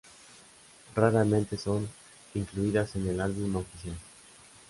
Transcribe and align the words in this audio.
Raramente 0.95 1.57
son 1.57 1.87
incluidas 2.33 2.95
en 2.95 3.07
el 3.07 3.21
álbum 3.21 3.57
oficial. 3.57 3.95